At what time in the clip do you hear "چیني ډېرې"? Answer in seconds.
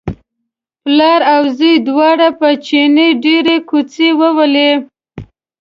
2.65-3.55